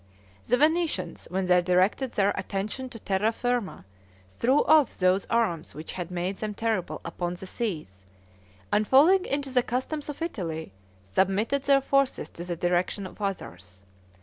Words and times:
The 0.45 0.57
Venetians, 0.57 1.27
when 1.29 1.45
they 1.45 1.61
directed 1.61 2.13
their 2.13 2.31
attention 2.31 2.89
to 2.89 2.97
terra 2.97 3.31
firma, 3.31 3.85
threw 4.27 4.63
off 4.63 4.97
those 4.97 5.25
arms 5.29 5.75
which 5.75 5.93
had 5.93 6.09
made 6.09 6.37
them 6.37 6.55
terrible 6.55 7.01
upon 7.05 7.35
the 7.35 7.45
seas, 7.45 8.07
and 8.73 8.87
falling 8.87 9.25
into 9.25 9.51
the 9.51 9.61
customs 9.61 10.09
of 10.09 10.23
Italy, 10.23 10.73
submitted 11.03 11.61
their 11.61 11.81
forces 11.81 12.29
to 12.31 12.43
the 12.43 12.55
direction 12.55 13.05
of 13.05 13.21
others. 13.21 13.83